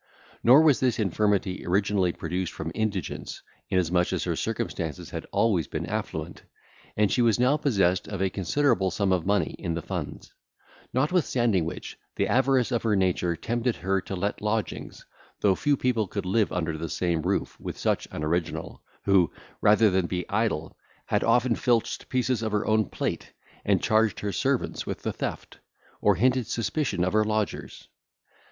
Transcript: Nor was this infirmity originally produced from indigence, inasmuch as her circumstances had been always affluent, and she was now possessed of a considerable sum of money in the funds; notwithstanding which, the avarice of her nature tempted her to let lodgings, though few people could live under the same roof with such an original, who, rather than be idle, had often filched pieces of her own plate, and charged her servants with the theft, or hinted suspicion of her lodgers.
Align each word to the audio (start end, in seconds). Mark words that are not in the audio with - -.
Nor 0.41 0.63
was 0.63 0.79
this 0.79 0.97
infirmity 0.97 1.63
originally 1.63 2.11
produced 2.11 2.53
from 2.53 2.71
indigence, 2.73 3.43
inasmuch 3.69 4.11
as 4.13 4.23
her 4.23 4.35
circumstances 4.35 5.11
had 5.11 5.21
been 5.25 5.29
always 5.31 5.67
affluent, 5.71 6.41
and 6.97 7.11
she 7.11 7.21
was 7.21 7.39
now 7.39 7.55
possessed 7.55 8.07
of 8.07 8.19
a 8.19 8.31
considerable 8.31 8.89
sum 8.89 9.11
of 9.11 9.27
money 9.27 9.55
in 9.59 9.75
the 9.75 9.81
funds; 9.83 10.33
notwithstanding 10.91 11.65
which, 11.65 11.99
the 12.15 12.27
avarice 12.27 12.71
of 12.71 12.81
her 12.81 12.95
nature 12.95 13.35
tempted 13.35 13.75
her 13.75 14.01
to 14.01 14.15
let 14.15 14.41
lodgings, 14.41 15.05
though 15.41 15.53
few 15.53 15.77
people 15.77 16.07
could 16.07 16.25
live 16.25 16.51
under 16.51 16.75
the 16.79 16.89
same 16.89 17.21
roof 17.21 17.55
with 17.59 17.77
such 17.77 18.07
an 18.09 18.23
original, 18.23 18.81
who, 19.03 19.31
rather 19.61 19.91
than 19.91 20.07
be 20.07 20.27
idle, 20.31 20.75
had 21.05 21.23
often 21.23 21.53
filched 21.53 22.09
pieces 22.09 22.41
of 22.41 22.51
her 22.51 22.65
own 22.65 22.85
plate, 22.89 23.33
and 23.63 23.83
charged 23.83 24.21
her 24.21 24.31
servants 24.31 24.83
with 24.83 25.03
the 25.03 25.13
theft, 25.13 25.59
or 26.01 26.15
hinted 26.15 26.47
suspicion 26.47 27.03
of 27.03 27.13
her 27.13 27.23
lodgers. 27.23 27.87